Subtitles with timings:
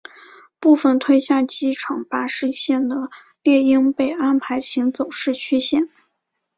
[0.59, 2.95] 部份退下机场巴士线的
[3.43, 5.89] 猎鹰被安排行走市区线。